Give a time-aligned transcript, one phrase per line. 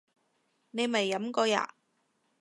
[0.71, 1.75] 你未飲過呀？